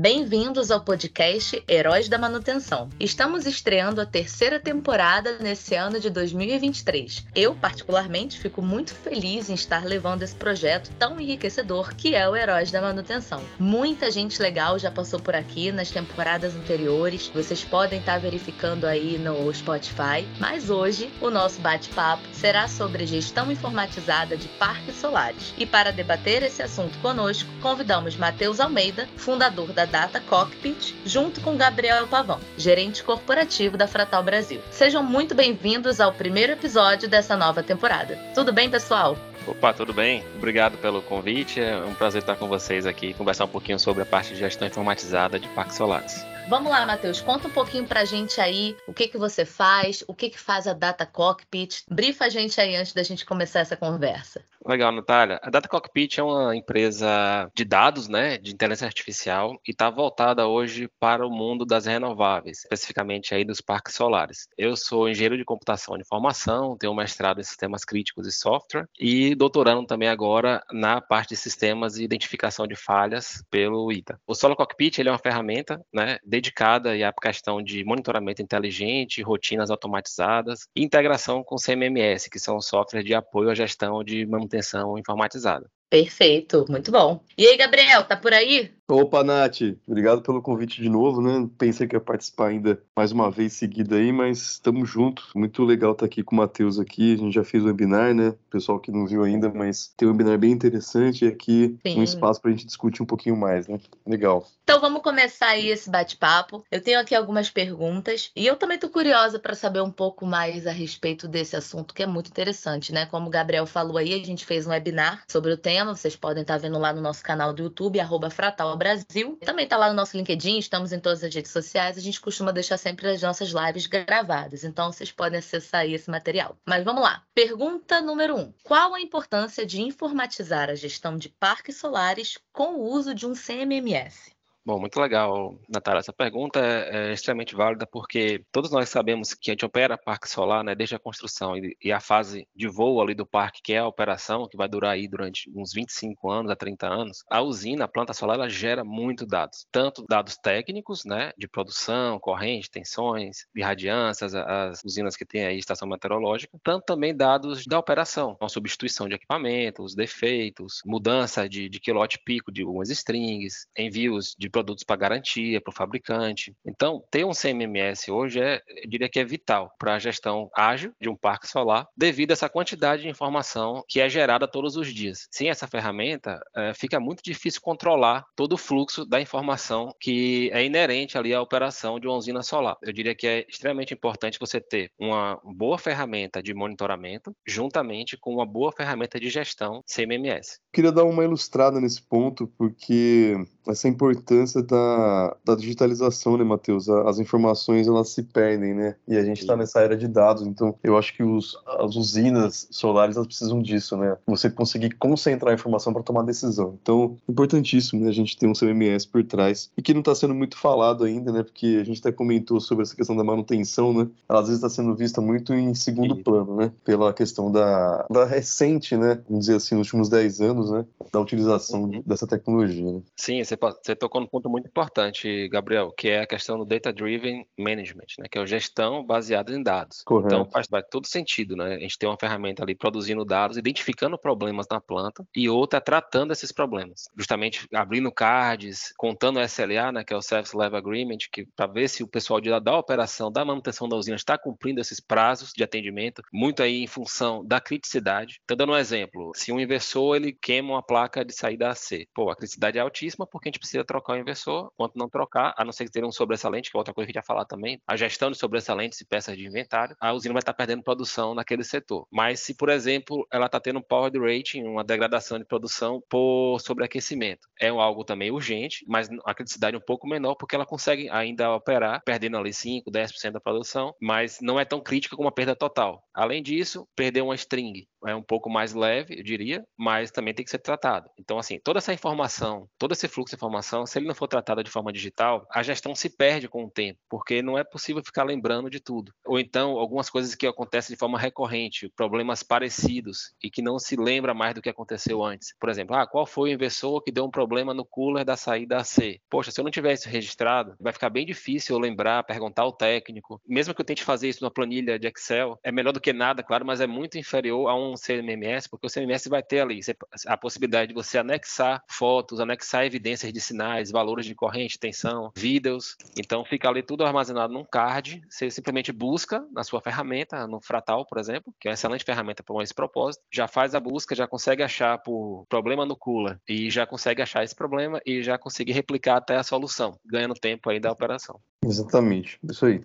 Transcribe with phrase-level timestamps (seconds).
[0.00, 2.88] Bem-vindos ao podcast Heróis da Manutenção.
[2.98, 7.26] Estamos estreando a terceira temporada nesse ano de 2023.
[7.34, 12.34] Eu, particularmente, fico muito feliz em estar levando esse projeto tão enriquecedor que é o
[12.34, 13.42] Heróis da Manutenção.
[13.58, 19.18] Muita gente legal já passou por aqui nas temporadas anteriores, vocês podem estar verificando aí
[19.18, 25.52] no Spotify, mas hoje o nosso bate-papo será sobre gestão informatizada de parques solares.
[25.58, 31.56] E para debater esse assunto conosco, convidamos Matheus Almeida, fundador da Data Cockpit, junto com
[31.56, 34.60] Gabriel Pavão, gerente corporativo da Fratal Brasil.
[34.70, 38.16] Sejam muito bem-vindos ao primeiro episódio dessa nova temporada.
[38.34, 39.16] Tudo bem, pessoal?
[39.46, 40.24] Opa, tudo bem?
[40.36, 41.60] Obrigado pelo convite.
[41.60, 44.68] É um prazer estar com vocês aqui, conversar um pouquinho sobre a parte de gestão
[44.68, 46.24] informatizada de parques solares.
[46.48, 50.14] Vamos lá, Matheus, conta um pouquinho pra gente aí o que que você faz, o
[50.14, 51.84] que que faz a Data Cockpit.
[51.88, 54.42] Brifa a gente aí antes da gente começar essa conversa.
[54.70, 55.40] Legal, Natália.
[55.42, 60.46] A Data Cockpit é uma empresa de dados, né, de inteligência artificial e está voltada
[60.46, 64.46] hoje para o mundo das renováveis, especificamente aí dos parques solares.
[64.56, 69.34] Eu sou engenheiro de computação de informação, tenho mestrado em sistemas críticos e software e
[69.34, 74.20] doutorando também agora na parte de sistemas e identificação de falhas pelo ITA.
[74.24, 79.68] O Solar Cockpit ele é uma ferramenta, né, dedicada à questão de monitoramento inteligente, rotinas
[79.68, 84.59] automatizadas integração com CMMS, que são softwares de apoio à gestão de manutenção
[84.98, 85.70] informatizada.
[85.88, 87.24] Perfeito, muito bom.
[87.36, 88.72] E aí, Gabriel, tá por aí?
[88.90, 91.48] Opa, Nath, obrigado pelo convite de novo, né?
[91.58, 95.30] Pensei que ia participar ainda mais uma vez seguida aí, mas estamos juntos.
[95.34, 97.14] Muito legal estar aqui com o Matheus aqui.
[97.14, 98.34] A gente já fez o webinar, né?
[98.50, 102.00] Pessoal que não viu ainda, mas tem um webinar bem interessante e aqui Sim.
[102.00, 103.78] um espaço para a gente discutir um pouquinho mais, né?
[104.06, 104.46] Legal.
[104.64, 106.64] Então vamos começar aí esse bate-papo.
[106.70, 110.66] Eu tenho aqui algumas perguntas e eu também tô curiosa para saber um pouco mais
[110.66, 113.06] a respeito desse assunto que é muito interessante, né?
[113.06, 116.16] Como o Gabriel falou aí, a gente fez um webinar sobre o tema tema, vocês
[116.16, 119.38] podem estar vendo lá no nosso canal do YouTube, arroba Fratal Brasil.
[119.44, 121.98] Também está lá no nosso LinkedIn, estamos em todas as redes sociais.
[121.98, 126.10] A gente costuma deixar sempre as nossas lives gravadas, então vocês podem acessar aí esse
[126.10, 126.56] material.
[126.66, 127.22] Mas vamos lá.
[127.34, 128.40] Pergunta número 1.
[128.40, 128.54] Um.
[128.64, 133.34] Qual a importância de informatizar a gestão de parques solares com o uso de um
[133.34, 134.39] CMMS?
[134.70, 135.98] Bom, muito legal, Natália.
[135.98, 140.30] Essa pergunta é, é, extremamente válida porque todos nós sabemos que a gente opera parque
[140.30, 143.72] solar, né, desde a construção e, e, a fase de voo ali do parque, que
[143.72, 147.24] é a operação, que vai durar aí durante uns 25 anos a 30 anos.
[147.28, 152.20] A usina, a planta solar, ela gera muito dados, tanto dados técnicos, né, de produção,
[152.20, 158.36] corrente, tensões, irradiâncias, as usinas que tem aí estação meteorológica, tanto também dados da operação,
[158.40, 164.48] a substituição de equipamentos, defeitos, mudança de, de quilowatt pico de algumas strings, envios de
[164.60, 166.54] produtos para garantia, para o fabricante.
[166.64, 170.92] Então, ter um CMMS hoje é, eu diria que é vital para a gestão ágil
[171.00, 174.92] de um parque solar, devido a essa quantidade de informação que é gerada todos os
[174.92, 175.26] dias.
[175.30, 180.64] Sem essa ferramenta, é, fica muito difícil controlar todo o fluxo da informação que é
[180.64, 182.76] inerente ali à operação de uma usina solar.
[182.82, 188.34] Eu diria que é extremamente importante você ter uma boa ferramenta de monitoramento, juntamente com
[188.34, 190.58] uma boa ferramenta de gestão CMMS.
[190.72, 193.34] Queria dar uma ilustrada nesse ponto, porque
[193.66, 196.88] essa importância da, da digitalização, né, Matheus?
[196.88, 198.96] As informações, elas se perdem, né?
[199.06, 202.68] E a gente está nessa era de dados, então eu acho que os, as usinas
[202.70, 204.16] solares, elas precisam disso, né?
[204.26, 206.78] Você conseguir concentrar a informação para tomar decisão.
[206.82, 208.08] Então, importantíssimo, né?
[208.08, 209.70] A gente ter um CMMS por trás.
[209.76, 211.42] E que não está sendo muito falado ainda, né?
[211.42, 214.08] Porque a gente até comentou sobre essa questão da manutenção, né?
[214.28, 216.22] Ela às vezes está sendo vista muito em segundo Sim.
[216.22, 216.72] plano, né?
[216.84, 219.20] Pela questão da, da recente, né?
[219.28, 222.02] Vamos dizer assim, nos últimos 10 anos, né, da utilização uhum.
[222.04, 222.92] dessa tecnologia.
[222.92, 223.00] Né?
[223.16, 227.46] Sim, você, você tocou num ponto muito importante, Gabriel, que é a questão do data-driven
[227.58, 230.02] management, né, que é a gestão baseada em dados.
[230.04, 230.34] Correto.
[230.34, 234.18] Então faz, faz todo sentido, né, a gente tem uma ferramenta ali produzindo dados, identificando
[234.18, 240.04] problemas na planta e outra tratando esses problemas, justamente abrindo cards, contando o SLA, né,
[240.04, 243.30] que é o Service Level Agreement, que para ver se o pessoal de, da operação,
[243.30, 247.60] da manutenção da usina está cumprindo esses prazos de atendimento, muito aí em função da
[247.60, 248.40] criticidade.
[248.44, 252.06] Então, dando um exemplo, se um inversor ele queima uma placa de saída AC.
[252.14, 254.72] Pô, a criticidade é altíssima porque a gente precisa trocar o inversor.
[254.76, 257.10] Quanto não trocar, a não ser que tenha um sobressalente, que é outra coisa que
[257.10, 260.34] a gente vai falar também, a gestão de sobressalentes e peças de inventário, a usina
[260.34, 262.06] vai estar perdendo produção naquele setor.
[262.10, 266.58] Mas se, por exemplo, ela está tendo um power rating, uma degradação de produção por
[266.60, 271.08] sobreaquecimento, é algo também urgente, mas a criticidade é um pouco menor porque ela consegue
[271.10, 275.32] ainda operar, perdendo ali 5, 10% da produção, mas não é tão crítica como a
[275.32, 276.02] perda total.
[276.14, 280.44] Além disso, perder uma string, é um pouco mais leve, eu diria, mas também tem
[280.44, 281.10] que ser tratado.
[281.18, 284.62] Então, assim, toda essa informação, todo esse fluxo de informação, se ele não for tratado
[284.62, 288.24] de forma digital, a gestão se perde com o tempo, porque não é possível ficar
[288.24, 289.12] lembrando de tudo.
[289.26, 293.96] Ou então, algumas coisas que acontecem de forma recorrente, problemas parecidos e que não se
[293.96, 295.54] lembra mais do que aconteceu antes.
[295.58, 298.82] Por exemplo, ah, qual foi o inversor que deu um problema no cooler da saída
[298.84, 299.20] C?
[299.28, 302.72] Poxa, se eu não tiver isso registrado, vai ficar bem difícil eu lembrar, perguntar ao
[302.72, 303.40] técnico.
[303.46, 306.42] Mesmo que eu tente fazer isso numa planilha de Excel, é melhor do que nada,
[306.42, 309.80] claro, mas é muito inferior a um CMMS, porque o CMMS vai ter ali
[310.26, 315.96] a possibilidade de você anexar fotos, anexar evidências de sinais, valores de corrente, tensão, vídeos.
[316.18, 318.22] Então fica ali tudo armazenado num card.
[318.28, 322.42] Você simplesmente busca na sua ferramenta, no Fratal, por exemplo, que é uma excelente ferramenta
[322.42, 326.70] para esse propósito, já faz a busca, já consegue achar por problema no cooler e
[326.70, 330.80] já consegue achar esse problema e já consegue replicar até a solução, ganhando tempo aí
[330.80, 331.40] da operação.
[331.64, 332.80] Exatamente, isso aí.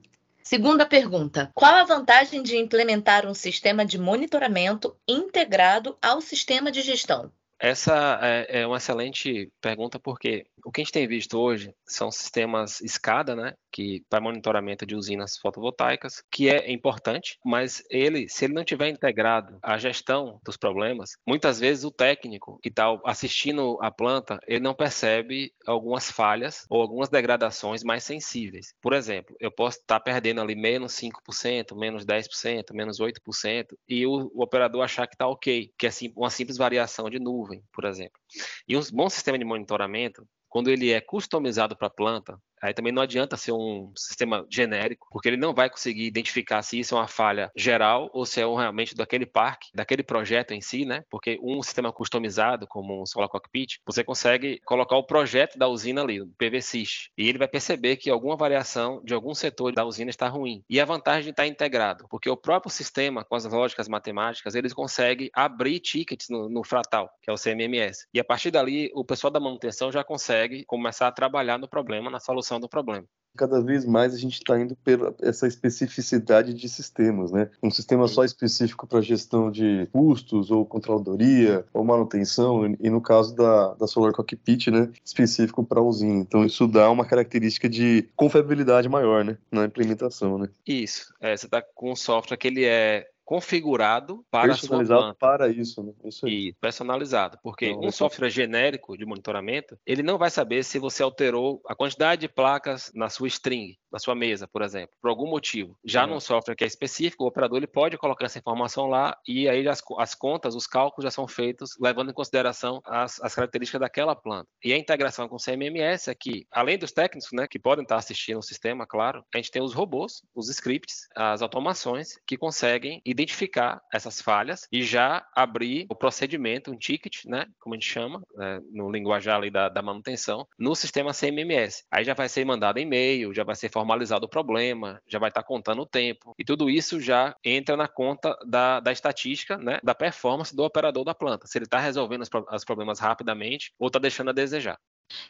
[0.48, 6.84] Segunda pergunta: qual a vantagem de implementar um sistema de monitoramento integrado ao sistema de
[6.84, 7.32] gestão?
[7.60, 12.12] Essa é, é uma excelente pergunta porque o que a gente tem visto hoje são
[12.12, 18.46] sistemas SCADA, né, que para monitoramento de usinas fotovoltaicas, que é importante, mas ele, se
[18.46, 23.78] ele não tiver integrado a gestão dos problemas, muitas vezes o técnico que está assistindo
[23.82, 28.74] a planta, ele não percebe algumas falhas ou algumas degradações mais sensíveis.
[28.82, 34.08] Por exemplo, eu posso estar tá perdendo ali menos 5%, menos 10%, menos 8%, e
[34.08, 37.86] o, o operador achar que está ok, que é uma simples variação de nuvem, por
[37.86, 38.20] exemplo.
[38.68, 42.92] E um bom sistema de monitoramento quando ele é customizado para a planta, Aí também
[42.92, 46.98] não adianta ser um sistema genérico, porque ele não vai conseguir identificar se isso é
[46.98, 51.04] uma falha geral ou se é um, realmente daquele parque, daquele projeto em si, né?
[51.10, 56.02] Porque um sistema customizado, como um Solar Cockpit, você consegue colocar o projeto da usina
[56.02, 60.10] ali, o PVSys, e ele vai perceber que alguma variação de algum setor da usina
[60.10, 60.64] está ruim.
[60.70, 64.74] E a vantagem de estar integrado, porque o próprio sistema, com as lógicas matemáticas, eles
[64.74, 68.08] conseguem abrir tickets no, no Fratal, que é o CMMS.
[68.14, 72.10] E a partir dali, o pessoal da manutenção já consegue começar a trabalhar no problema,
[72.10, 73.06] na solução do problema.
[73.38, 77.50] Cada vez mais a gente está indo pela essa especificidade de sistemas, né?
[77.62, 83.36] Um sistema só específico para gestão de custos ou controladoria ou manutenção, e no caso
[83.36, 84.90] da, da Solar Cockpit, né?
[85.04, 86.22] Específico para usina.
[86.22, 89.38] Então isso dá uma característica de confiabilidade maior, né?
[89.52, 90.48] Na implementação, né?
[90.66, 91.14] Isso.
[91.20, 95.50] É, você está com um software que ele é configurado para personalizado a sua para
[95.50, 95.92] isso, né?
[96.06, 96.50] Isso aí.
[96.50, 101.02] E personalizado, porque então, um software genérico de monitoramento, ele não vai saber se você
[101.02, 105.26] alterou a quantidade de placas na sua string, na sua mesa, por exemplo, por algum
[105.26, 105.78] motivo.
[105.86, 106.06] Já é.
[106.06, 109.66] num software que é específico, o operador ele pode colocar essa informação lá e aí
[109.70, 114.14] as, as contas, os cálculos já são feitos levando em consideração as, as características daquela
[114.14, 114.50] planta.
[114.62, 117.96] E a integração com o CMMS é que, além dos técnicos, né, que podem estar
[117.96, 123.02] assistindo o sistema, claro, a gente tem os robôs, os scripts, as automações que conseguem
[123.06, 128.22] identificar essas falhas e já abrir o procedimento, um ticket, né, como a gente chama,
[128.36, 131.86] né, no linguajar ali da, da, manutenção, no sistema CMMS.
[131.90, 135.44] Aí já vai ser mandado e-mail, já vai ser formalizado o problema, já vai estar
[135.44, 136.34] contando o tempo.
[136.40, 141.06] E tudo isso já entra na conta da, da estatística, né, da performance do operador
[141.06, 141.46] da planta.
[141.46, 144.80] Se ele está resolvendo os, os problemas rapidamente ou está deixando a desejar.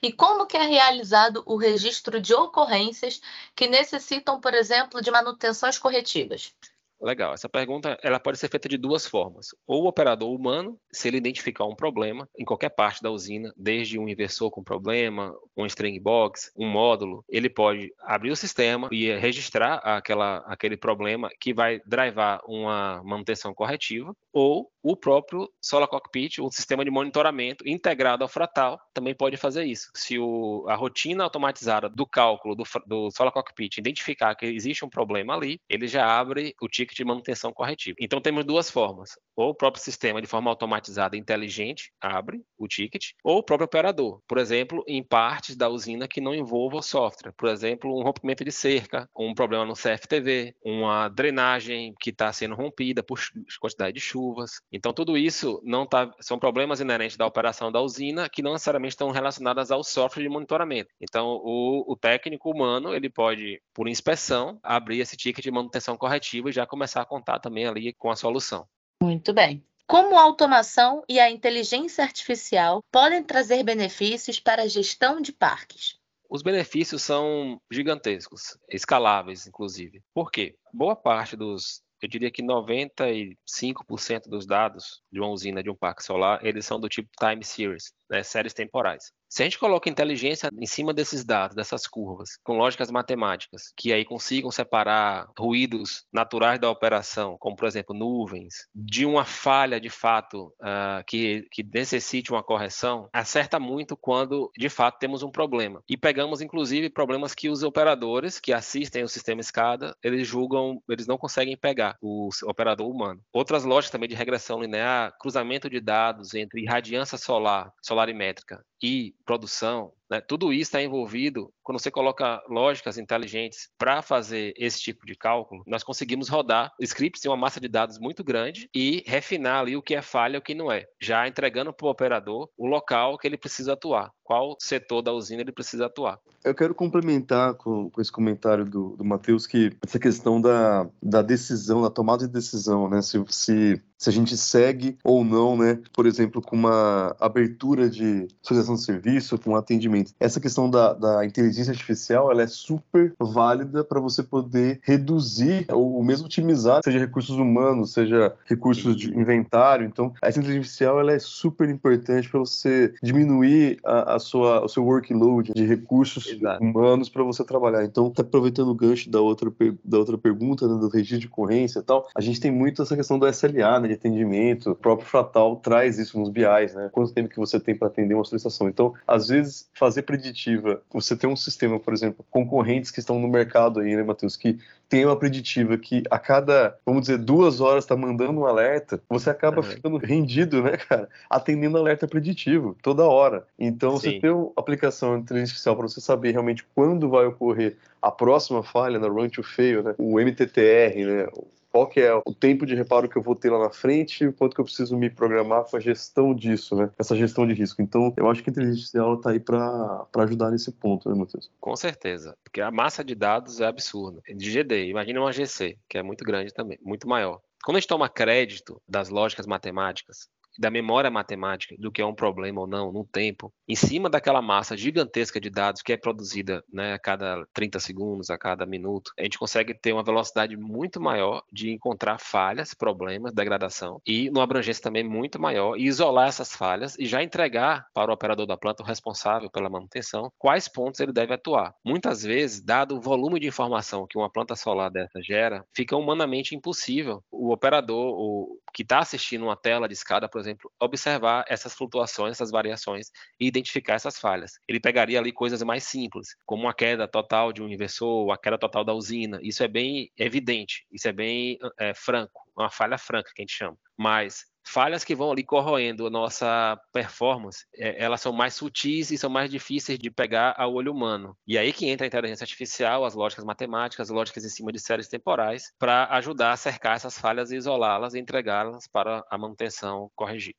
[0.01, 3.21] E como que é realizado o registro de ocorrências
[3.53, 6.53] que necessitam, por exemplo, de manutenções corretivas?
[7.01, 7.33] Legal.
[7.33, 9.47] Essa pergunta ela pode ser feita de duas formas.
[9.67, 13.99] Ou o operador humano, se ele identificar um problema em qualquer parte da usina, desde
[13.99, 19.13] um inversor com problema, um string box, um módulo, ele pode abrir o sistema e
[19.17, 26.39] registrar aquela, aquele problema que vai drivar uma manutenção corretiva, ou o próprio Solar Cockpit,
[26.39, 29.89] o sistema de monitoramento integrado ao Fratal, também pode fazer isso.
[29.95, 34.89] Se o, a rotina automatizada do cálculo do, do Solar Cockpit identificar que existe um
[34.89, 37.95] problema ali, ele já abre o ticket de manutenção corretiva.
[37.99, 39.11] Então temos duas formas.
[39.35, 44.21] Ou o próprio sistema, de forma automatizada inteligente, abre o ticket, ou o próprio operador.
[44.27, 47.33] Por exemplo, em partes da usina que não envolva o software.
[47.37, 52.55] Por exemplo, um rompimento de cerca, um problema no CFTV, uma drenagem que está sendo
[52.55, 53.19] rompida por
[53.59, 54.61] quantidade de chuvas.
[54.71, 58.93] Então, tudo isso não tá, são problemas inerentes da operação da usina que não necessariamente
[58.93, 60.89] estão relacionadas ao software de monitoramento.
[61.01, 66.49] Então, o, o técnico humano ele pode, por inspeção, abrir esse ticket de manutenção corretiva
[66.49, 68.67] e já começar a contar também ali com a solução.
[69.01, 69.65] Muito bem.
[69.87, 75.97] Como a automação e a inteligência artificial podem trazer benefícios para a gestão de parques?
[76.29, 80.01] Os benefícios são gigantescos, escaláveis, inclusive.
[80.13, 80.55] Por quê?
[80.73, 86.03] Boa parte dos eu diria que 95% dos dados de uma usina, de um parque
[86.03, 89.11] solar, eles são do tipo time series, né, séries temporais.
[89.35, 93.91] Se a gente coloca inteligência em cima desses dados, dessas curvas, com lógicas matemáticas, que
[93.91, 99.89] aí consigam separar ruídos naturais da operação, como por exemplo nuvens, de uma falha de
[99.89, 105.83] fato uh, que, que necessite uma correção, acerta muito quando de fato temos um problema.
[105.89, 111.07] E pegamos inclusive problemas que os operadores que assistem o sistema SCADA, eles julgam, eles
[111.07, 113.19] não conseguem pegar o operador humano.
[113.33, 119.91] Outras lógicas também de regressão linear, cruzamento de dados entre irradiância solar, solarimétrica e produção,
[120.09, 120.21] né?
[120.21, 125.63] tudo isso está envolvido quando você coloca lógicas inteligentes para fazer esse tipo de cálculo,
[125.65, 129.81] nós conseguimos rodar scripts em uma massa de dados muito grande e refinar ali o
[129.81, 133.17] que é falha e o que não é, já entregando para o operador o local
[133.17, 136.19] que ele precisa atuar, qual setor da usina ele precisa atuar.
[136.45, 141.23] Eu quero complementar com, com esse comentário do, do Matheus que essa questão da, da
[141.23, 143.01] decisão, da tomada de decisão, né?
[143.01, 145.79] Se, se, se a gente segue ou não, né?
[145.91, 149.94] Por exemplo, com uma abertura de associação de serviço, com atendimento.
[150.19, 155.65] Essa questão da, da inteligência inteligência artificial ela é super válida para você poder reduzir
[155.71, 159.85] ou mesmo otimizar, seja recursos humanos, seja recursos de inventário.
[159.85, 164.67] Então, a inteligência artificial ela é super importante para você diminuir a, a, sua, o
[164.67, 166.63] seu workload de recursos Exato.
[166.63, 167.83] humanos para você trabalhar.
[167.83, 169.51] Então, tá aproveitando o gancho da outra,
[169.83, 172.95] da outra pergunta, né, do registro de ocorrência e tal, a gente tem muito essa
[172.95, 174.71] questão do SLA, né, de atendimento.
[174.71, 176.89] O próprio Fratal traz isso nos BIs, né?
[176.91, 178.67] Quanto tempo que você tem para atender uma solicitação.
[178.67, 183.27] Então, às vezes, fazer preditiva, você tem um sistema, por exemplo, concorrentes que estão no
[183.27, 184.57] mercado aí, né, Matheus, que
[184.89, 189.29] tem uma preditiva que a cada, vamos dizer, duas horas está mandando um alerta, você
[189.29, 191.07] acaba ficando rendido, né, cara?
[191.29, 193.45] Atendendo alerta preditivo toda hora.
[193.59, 194.13] Então, Sim.
[194.13, 198.09] você tem uma aplicação de inteligência artificial para você saber realmente quando vai ocorrer a
[198.09, 199.93] próxima falha na run to fail, né?
[199.99, 201.27] O MTTR, né?
[201.75, 204.31] Qual que é o tempo de reparo que eu vou ter lá na frente o
[204.31, 206.89] quanto que eu preciso me programar com a gestão disso, né?
[206.97, 207.81] Essa gestão de risco.
[207.81, 211.51] Então, eu acho que a inteligência artificial está aí para ajudar nesse ponto, né, Matheus?
[211.59, 214.21] Com certeza, porque a massa de dados é absurda.
[214.25, 217.41] De GD, imagina uma GC, que é muito grande também, muito maior.
[217.65, 222.15] Quando a gente toma crédito das lógicas matemáticas, da memória matemática do que é um
[222.15, 226.63] problema ou não no tempo, em cima daquela massa gigantesca de dados que é produzida
[226.71, 231.01] né, a cada 30 segundos, a cada minuto, a gente consegue ter uma velocidade muito
[231.01, 236.55] maior de encontrar falhas, problemas, degradação e numa abrangência também muito maior e isolar essas
[236.55, 240.99] falhas e já entregar para o operador da planta, o responsável pela manutenção, quais pontos
[240.99, 241.73] ele deve atuar.
[241.83, 246.55] Muitas vezes, dado o volume de informação que uma planta solar dessa gera, fica humanamente
[246.55, 251.73] impossível o operador o, que está assistindo uma tela de escada, por exemplo, observar essas
[251.73, 253.07] flutuações, essas variações
[253.39, 254.59] e identificar essas falhas.
[254.67, 258.57] Ele pegaria ali coisas mais simples, como a queda total de um inversor, a queda
[258.57, 259.39] total da usina.
[259.41, 263.55] Isso é bem evidente, isso é bem é, franco, uma falha franca que a gente
[263.55, 263.77] chama.
[263.97, 269.17] Mas falhas que vão ali corroendo a nossa performance, é, elas são mais sutis e
[269.17, 271.37] são mais difíceis de pegar ao olho humano.
[271.47, 274.79] E aí que entra a inteligência artificial, as lógicas matemáticas, as lógicas em cima de
[274.79, 280.09] séries temporais, para ajudar a cercar essas falhas e isolá-las e entregá-las para a manutenção
[280.15, 280.57] corrigida.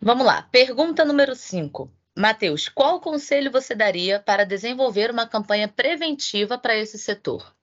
[0.00, 1.90] Vamos lá, pergunta número 5.
[2.16, 7.54] Matheus, qual conselho você daria para desenvolver uma campanha preventiva para esse setor?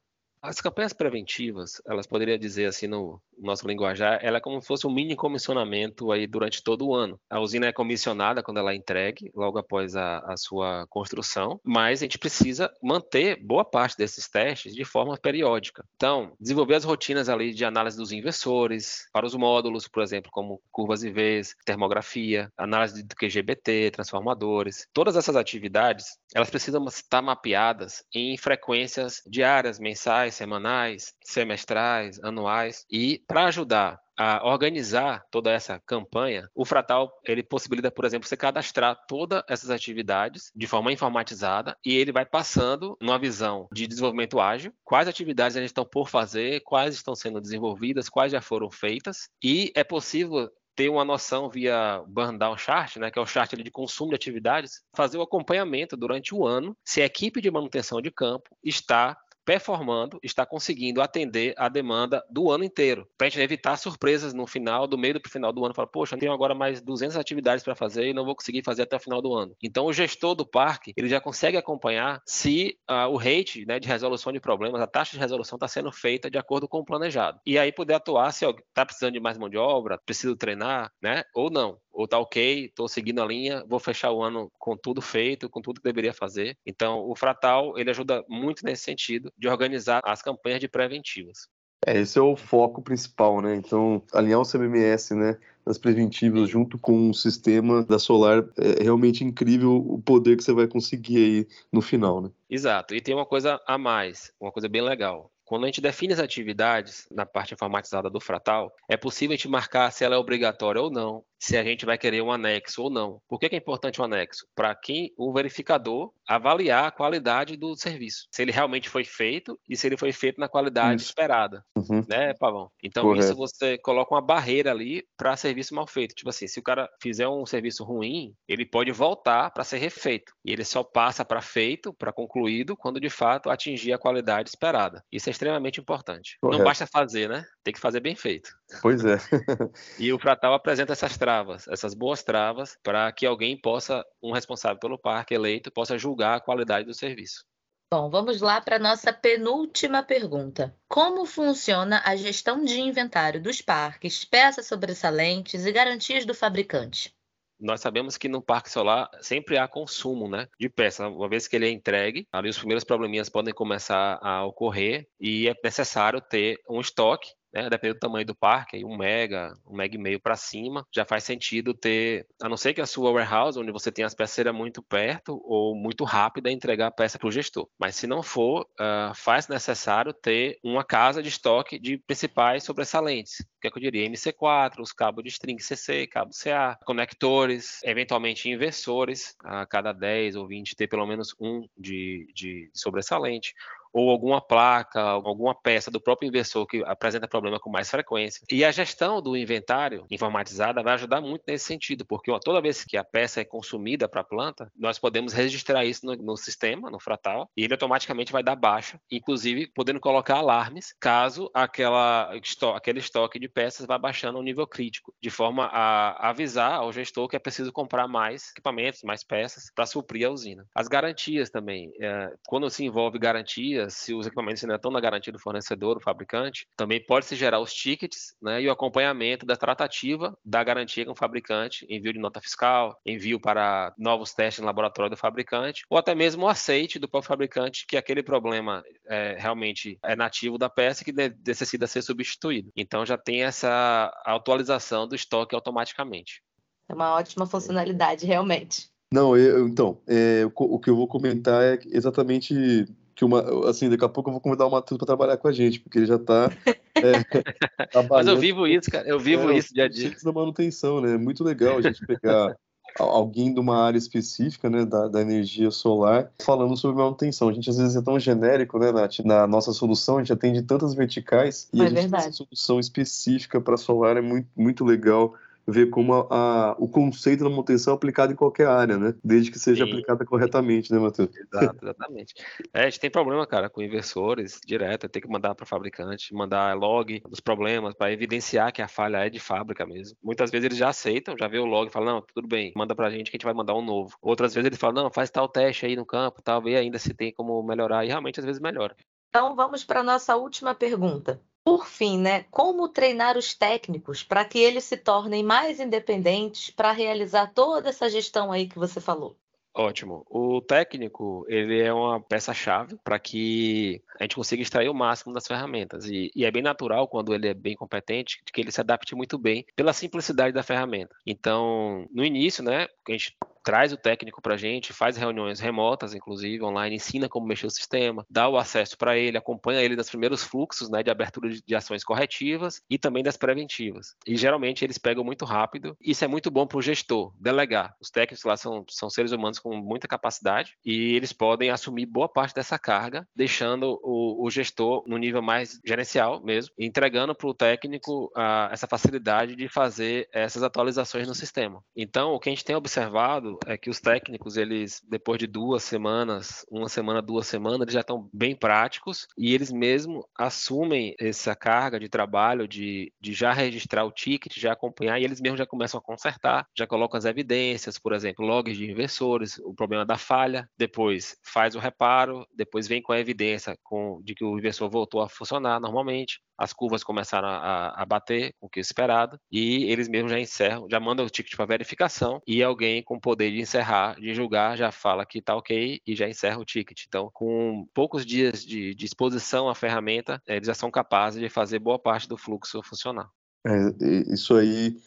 [0.41, 4.87] As campanhas preventivas, elas poderiam dizer assim no, nosso linguajar, ela é como se fosse
[4.87, 7.19] um mini comissionamento aí durante todo o ano.
[7.29, 12.01] A usina é comissionada quando ela é entregue, logo após a, a sua construção, mas
[12.01, 15.85] a gente precisa manter boa parte desses testes de forma periódica.
[15.95, 20.61] Então, desenvolver as rotinas ali de análise dos inversores, para os módulos, por exemplo, como
[20.71, 24.87] curvas e Vs, termografia, análise do QGBT, transformadores.
[24.93, 33.23] Todas essas atividades, elas precisam estar mapeadas em frequências diárias, mensais, semanais, semestrais, anuais e
[33.27, 38.97] para ajudar a organizar toda essa campanha, o Fratal ele possibilita, por exemplo, você cadastrar
[39.07, 44.73] todas essas atividades de forma informatizada e ele vai passando numa visão de desenvolvimento ágil,
[44.83, 49.29] quais atividades ainda estão por fazer, quais estão sendo desenvolvidas, quais já foram feitas.
[49.43, 53.55] E é possível ter uma noção via burn down chart, né, que é o chart
[53.55, 58.01] de consumo de atividades, fazer o acompanhamento durante o ano se a equipe de manutenção
[58.01, 63.41] de campo está performando, está conseguindo atender a demanda do ano inteiro, para a gente
[63.41, 66.55] evitar surpresas no final, do meio para o final do ano, falar, poxa, tenho agora
[66.55, 69.55] mais 200 atividades para fazer e não vou conseguir fazer até o final do ano.
[69.61, 73.87] Então, o gestor do parque, ele já consegue acompanhar se uh, o rate né, de
[73.87, 77.39] resolução de problemas, a taxa de resolução está sendo feita de acordo com o planejado.
[77.45, 81.23] E aí poder atuar se está precisando de mais mão de obra, preciso treinar, né,
[81.33, 85.01] ou não ou tá ok, estou seguindo a linha, vou fechar o ano com tudo
[85.01, 86.57] feito, com tudo que deveria fazer.
[86.65, 91.47] Então, o Fratal, ele ajuda muito nesse sentido de organizar as campanhas de preventivas.
[91.85, 93.55] É, esse é o foco principal, né?
[93.55, 95.37] Então, alinhar o CBMS, né?
[95.65, 100.53] das preventivas junto com o sistema da Solar é realmente incrível o poder que você
[100.53, 102.29] vai conseguir aí no final, né?
[102.47, 102.93] Exato.
[102.93, 105.31] E tem uma coisa a mais, uma coisa bem legal.
[105.45, 109.47] Quando a gente define as atividades na parte informatizada do Fratal, é possível a gente
[109.47, 112.89] marcar se ela é obrigatória ou não, se a gente vai querer um anexo ou
[112.89, 113.21] não.
[113.27, 114.47] Por que, é importante o um anexo?
[114.55, 119.77] Para quem o verificador avaliar a qualidade do serviço, se ele realmente foi feito e
[119.77, 121.11] se ele foi feito na qualidade isso.
[121.11, 122.03] esperada, uhum.
[122.09, 122.71] né, Pavão?
[122.83, 123.25] Então Correto.
[123.25, 126.15] isso você coloca uma barreira ali para serviço mal feito.
[126.15, 130.33] Tipo assim, se o cara fizer um serviço ruim, ele pode voltar para ser refeito
[130.43, 135.03] e ele só passa para feito, para concluído, quando de fato atingir a qualidade esperada.
[135.11, 136.37] Isso é extremamente importante.
[136.41, 136.57] Correto.
[136.57, 137.45] Não basta fazer, né?
[137.63, 138.49] Tem que fazer bem feito.
[138.81, 139.17] Pois é.
[139.99, 144.79] e o Fratal apresenta essas travas, essas boas travas, para que alguém possa, um responsável
[144.79, 147.45] pelo parque eleito, possa julgar a qualidade do serviço.
[147.91, 150.75] Bom, vamos lá para a nossa penúltima pergunta.
[150.87, 157.15] Como funciona a gestão de inventário dos parques, peças sobressalentes e garantias do fabricante?
[157.59, 161.07] Nós sabemos que no parque solar sempre há consumo né, de peça.
[161.07, 165.47] Uma vez que ele é entregue, ali os primeiros probleminhas podem começar a ocorrer e
[165.47, 167.69] é necessário ter um estoque né?
[167.69, 171.23] Dependendo do tamanho do parque, um mega, um mega e meio para cima, já faz
[171.23, 174.51] sentido ter, a não ser que a sua warehouse, onde você tem as peças, seja
[174.51, 177.69] muito perto ou muito rápida, entregar a peça para o gestor.
[177.79, 183.39] Mas se não for, uh, faz necessário ter uma casa de estoque de principais sobressalentes.
[183.39, 184.09] O que, é que eu diria?
[184.09, 190.47] MC4, os cabos de string CC, cabo CA, conectores, eventualmente inversores, a cada 10 ou
[190.47, 193.53] 20 ter pelo menos um de, de sobressalente
[193.95, 198.45] ou alguma placa, alguma peça do próprio inversor que apresenta problema com mais frequência.
[198.51, 202.83] E a gestão do inventário informatizada vai ajudar muito nesse sentido, porque ó, toda vez
[202.83, 206.91] que a peça é consumida para a planta, nós podemos registrar isso no, no, sistema,
[206.91, 212.29] no Fratal, e ele automaticamente vai dar baixa, inclusive podendo colocar alarmes caso aquela,
[212.75, 217.29] aquele estoque de peças vá baixando ao nível crítico, de forma a avisar ao gestor
[217.29, 220.65] que é preciso comprar mais equipamentos, mais peças para suprir a usina.
[220.75, 225.31] As garantias também, é, quando se envolve garantias, se os equipamentos ainda estão na garantia
[225.31, 230.37] do fornecedor, do fabricante, também pode-se gerar os tickets né, e o acompanhamento da tratativa
[230.43, 235.11] da garantia com o fabricante, envio de nota fiscal, envio para novos testes no laboratório
[235.11, 239.97] do fabricante, ou até mesmo o aceite do próprio fabricante que aquele problema é, realmente
[240.03, 241.13] é nativo da peça e que
[241.45, 242.71] necessita ser substituído.
[242.75, 246.41] Então já tem essa atualização do estoque automaticamente.
[246.87, 248.89] É uma ótima funcionalidade, realmente.
[249.11, 254.03] Não, eu, então, é, o que eu vou comentar é exatamente que uma, assim, daqui
[254.03, 256.17] a pouco eu vou convidar o Matheus para trabalhar com a gente, porque ele já
[256.17, 256.51] está
[256.95, 260.13] é, Mas eu vivo isso, cara, eu vivo é, isso dia a dia.
[260.23, 261.13] da manutenção, né?
[261.13, 262.55] É muito legal a gente pegar
[262.99, 267.47] alguém de uma área específica, né, da, da, energia solar, falando sobre manutenção.
[267.47, 269.19] A gente às vezes é tão genérico, né, Nath?
[269.19, 272.23] Na nossa solução, a gente atende tantas verticais e é a gente verdade.
[272.23, 275.35] tem essa solução específica para solar, é muito, muito legal
[275.67, 279.15] ver como a, a, o conceito da manutenção é aplicado em qualquer área, né?
[279.23, 279.91] Desde que seja Sim.
[279.91, 281.29] aplicada corretamente, né, Matheus?
[281.35, 282.33] Exato, exatamente.
[282.73, 286.33] É, a gente tem problema, cara, com inversores direto, tem que mandar para o fabricante,
[286.33, 290.17] mandar log dos problemas para evidenciar que a falha é de fábrica mesmo.
[290.23, 292.95] Muitas vezes eles já aceitam, já vê o log e falam, não, tudo bem, manda
[292.95, 294.15] para a gente que a gente vai mandar um novo.
[294.21, 297.13] Outras vezes eles falam, não, faz tal teste aí no campo, tal, vê ainda se
[297.13, 298.95] tem como melhorar, e realmente às vezes melhora.
[299.29, 301.41] Então vamos para a nossa última pergunta.
[301.65, 306.91] Por fim, né, como treinar os técnicos para que eles se tornem mais independentes para
[306.91, 309.35] realizar toda essa gestão aí que você falou?
[309.73, 310.23] Ótimo.
[310.29, 315.47] O técnico, ele é uma peça-chave para que a gente consiga extrair o máximo das
[315.47, 316.05] ferramentas.
[316.05, 319.37] E, e, é bem natural, quando ele é bem competente, que ele se adapte muito
[319.37, 321.13] bem pela simplicidade da ferramenta.
[321.25, 326.13] Então, no início, né, a gente traz o técnico para a gente, faz reuniões remotas,
[326.13, 330.07] inclusive, online, ensina como mexer o sistema, dá o acesso para ele, acompanha ele nos
[330.07, 334.15] primeiros fluxos né, de abertura de, ações corretivas e também das preventivas.
[334.25, 335.97] E geralmente eles pegam muito rápido.
[335.99, 337.95] Isso é muito bom para o gestor, delegar.
[337.99, 342.29] Os técnicos lá são, são seres humanos com muita capacidade e eles podem assumir boa
[342.29, 347.53] parte dessa carga, deixando o, o gestor no nível mais gerencial mesmo, entregando para o
[347.53, 351.83] técnico uh, essa facilidade de fazer essas atualizações no sistema.
[351.95, 355.83] Então, o que a gente tem observado é que os técnicos, eles, depois de duas
[355.83, 361.55] semanas, uma semana, duas semanas, eles já estão bem práticos e eles mesmo assumem essa
[361.55, 365.65] carga de trabalho de, de já registrar o ticket, já acompanhar, e eles mesmos já
[365.65, 370.17] começam a consertar, já colocam as evidências, por exemplo, logs de inversores, o problema da
[370.17, 374.89] falha, depois faz o reparo, depois vem com a evidência com, de que o inversor
[374.89, 379.39] voltou a funcionar normalmente, as curvas começaram a, a bater com o que é esperado,
[379.51, 383.44] e eles mesmos já encerram, já mandam o ticket para verificação, e alguém com poder
[383.51, 387.03] de encerrar, de julgar, já fala que está ok e já encerra o ticket.
[387.07, 391.79] Então, com poucos dias de, de exposição à ferramenta, eles já são capazes de fazer
[391.79, 393.29] boa parte do fluxo funcionar.
[393.65, 394.97] É, isso aí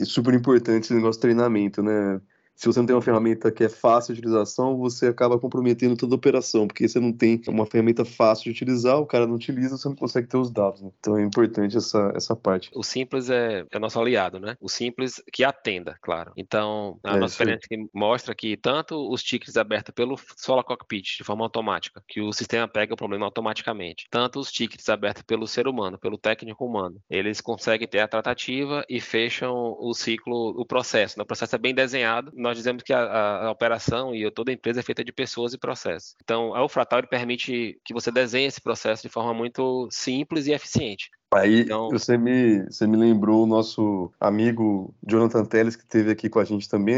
[0.00, 2.20] é super importante, esse negócio de treinamento, né?
[2.56, 6.14] Se você não tem uma ferramenta que é fácil de utilização, você acaba comprometendo toda
[6.14, 9.76] a operação, porque você não tem uma ferramenta fácil de utilizar, o cara não utiliza,
[9.76, 10.80] você não consegue ter os dados.
[10.80, 10.90] Né?
[10.98, 12.70] Então é importante essa, essa parte.
[12.74, 14.56] O simples é, é nosso aliado, né?
[14.58, 16.32] O simples que atenda, claro.
[16.34, 21.24] Então, a é, nossa experiência mostra que tanto os tickets abertos pelo Solar Cockpit de
[21.24, 25.68] forma automática, que o sistema pega o problema automaticamente, tanto os tickets abertos pelo ser
[25.68, 31.18] humano, pelo técnico humano, eles conseguem ter a tratativa e fecham o ciclo, o processo.
[31.18, 31.22] Né?
[31.22, 34.54] O processo é bem desenhado, nós dizemos que a, a, a, operação e toda a
[34.54, 36.14] empresa é feita de pessoas e processos.
[36.22, 40.52] Então, o Fratal ele permite que você desenhe esse processo de forma muito simples e
[40.52, 41.10] eficiente.
[41.34, 41.90] Aí então...
[41.90, 46.44] você, me, você me lembrou o nosso amigo Jonathan Teles, que esteve aqui com a
[46.44, 46.96] gente também,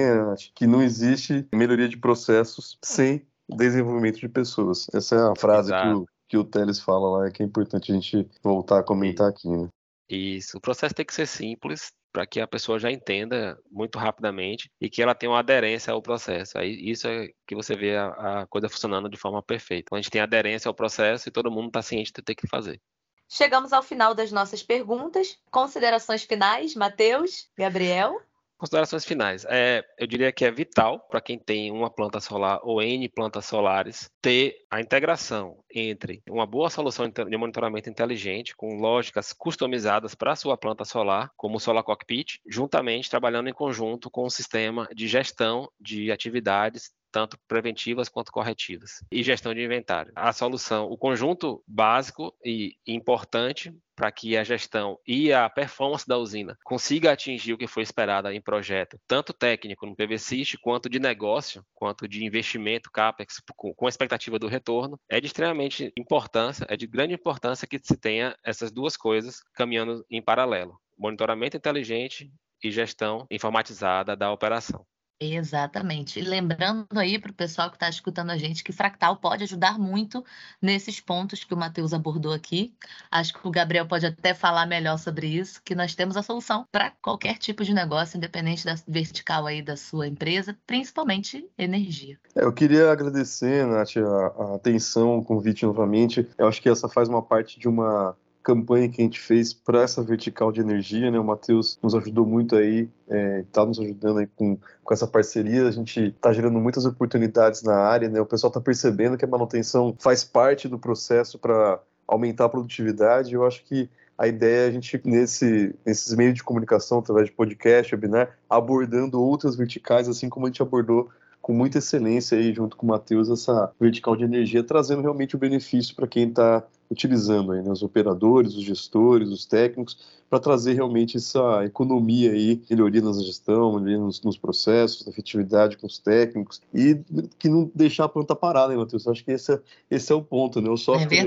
[0.55, 4.87] que não existe melhoria de processos sem desenvolvimento de pessoas.
[4.93, 7.95] Essa é a frase que o, que o Teles fala lá, que é importante a
[7.95, 9.69] gente voltar a comentar aqui, né?
[10.11, 14.69] Isso, o processo tem que ser simples, para que a pessoa já entenda muito rapidamente
[14.81, 16.59] e que ela tenha uma aderência ao processo.
[16.59, 19.95] Aí isso é que você vê a, a coisa funcionando de forma perfeita.
[19.95, 22.81] A gente tem aderência ao processo e todo mundo está ciente de ter que fazer.
[23.29, 25.39] Chegamos ao final das nossas perguntas.
[25.49, 28.21] Considerações finais, Matheus, Gabriel?
[28.59, 29.47] Considerações finais.
[29.49, 33.47] É, eu diria que é vital para quem tem uma planta solar ou N plantas
[33.47, 40.33] solares ter a integração entre uma boa solução de monitoramento inteligente com lógicas customizadas para
[40.33, 44.89] a sua planta solar, como o Solar Cockpit, juntamente trabalhando em conjunto com o sistema
[44.93, 50.13] de gestão de atividades tanto preventivas quanto corretivas, e gestão de inventário.
[50.15, 56.17] A solução, o conjunto básico e importante para que a gestão e a performance da
[56.17, 61.01] usina consiga atingir o que foi esperado em projeto, tanto técnico no PVCIST, quanto de
[61.01, 66.77] negócio, quanto de investimento, CAPEX, com a expectativa do retorno, é de extremamente importância, é
[66.77, 70.79] de grande importância que se tenha essas duas coisas caminhando em paralelo.
[70.97, 72.31] Monitoramento inteligente
[72.63, 74.87] e gestão informatizada da operação.
[75.21, 76.21] Exatamente.
[76.21, 79.77] E lembrando aí para o pessoal que está escutando a gente que Fractal pode ajudar
[79.77, 80.25] muito
[80.63, 82.73] nesses pontos que o Matheus abordou aqui.
[83.11, 86.65] Acho que o Gabriel pode até falar melhor sobre isso, que nós temos a solução
[86.71, 92.17] para qualquer tipo de negócio, independente da vertical aí da sua empresa, principalmente energia.
[92.37, 96.29] É, eu queria agradecer, Nath, a, a atenção, o convite novamente.
[96.39, 98.17] Eu acho que essa faz uma parte de uma
[98.49, 101.21] campanha que a gente fez para essa vertical de energia, né?
[101.21, 105.07] O Matheus nos ajudou muito aí, está é, tá nos ajudando aí com, com essa
[105.07, 105.69] parceria.
[105.69, 108.19] A gente está gerando muitas oportunidades na área, né?
[108.19, 113.35] O pessoal está percebendo que a manutenção faz parte do processo para aumentar a produtividade.
[113.35, 117.33] Eu acho que a ideia é a gente, nesse, nesses meios de comunicação, através de
[117.33, 121.11] podcast, webinar, abordando outras verticais, assim como a gente abordou
[121.43, 125.39] com muita excelência aí, junto com o Matheus, essa vertical de energia, trazendo realmente o
[125.39, 130.75] benefício para quem está utilizando aí, né, os operadores, os gestores, os técnicos, para trazer
[130.75, 135.99] realmente essa economia aí, melhoria na gestão, melhoria nos, nos, processos, na efetividade com os
[135.99, 137.01] técnicos e
[137.39, 139.09] que não deixar a planta parada, né, Matheus?
[139.09, 140.69] Acho que esse é, esse é o ponto, né?
[140.69, 141.27] O software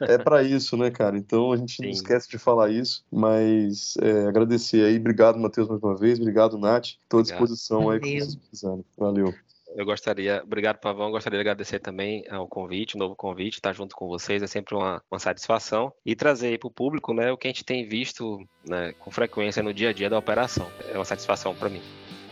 [0.00, 1.16] é, é para isso, né, cara?
[1.16, 1.84] Então a gente Sim.
[1.84, 6.58] não esquece de falar isso, mas é, agradecer aí, obrigado, Matheus, mais uma vez, obrigado,
[6.58, 7.92] Nath, estou à disposição Valeu.
[7.92, 8.84] aí que vocês precisarem.
[8.98, 9.32] Valeu
[9.76, 13.94] eu gostaria, obrigado Pavão, gostaria de agradecer também ao convite, o novo convite, estar junto
[13.94, 17.46] com vocês é sempre uma, uma satisfação e trazer para o público né, o que
[17.46, 20.66] a gente tem visto né, com frequência no dia a dia da operação.
[20.90, 21.82] É uma satisfação para mim.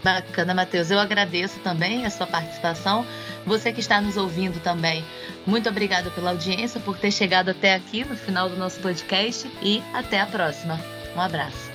[0.02, 0.90] Bacana, Matheus.
[0.90, 3.07] Eu agradeço também a sua participação.
[3.46, 5.02] Você que está nos ouvindo também,
[5.46, 9.83] muito obrigado pela audiência, por ter chegado até aqui no final do nosso podcast e
[9.94, 10.78] até a próxima.
[11.16, 11.74] Um abraço.